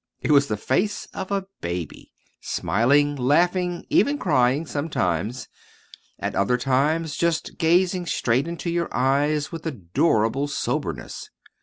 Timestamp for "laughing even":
3.15-4.17